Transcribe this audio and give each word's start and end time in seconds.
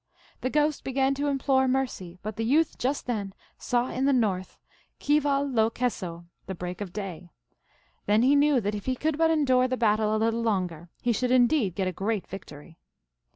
The 0.39 0.49
Ghost 0.49 0.83
began 0.83 1.13
to 1.13 1.27
implore 1.27 1.67
mercy, 1.67 2.17
but 2.23 2.35
the 2.35 2.43
youth 2.43 2.79
just 2.79 3.05
then 3.05 3.35
saw 3.59 3.91
in 3.91 4.05
the 4.05 4.11
north 4.13 4.57
Kwal 4.99 5.47
lo 5.53 5.69
kesso, 5.69 6.25
the 6.47 6.55
break 6.55 6.81
of 6.81 6.91
day. 6.91 7.29
Then 8.07 8.23
he 8.23 8.35
knew 8.35 8.59
that 8.61 8.73
if 8.73 8.85
he 8.87 8.95
could 8.95 9.19
but 9.19 9.29
endure 9.29 9.67
the 9.67 9.77
battle 9.77 10.15
a 10.15 10.17
little 10.17 10.41
longer 10.41 10.89
he 11.03 11.11
should 11.13 11.29
indeed 11.29 11.75
get 11.75 11.87
a 11.87 11.91
great 11.91 12.25
victory. 12.25 12.79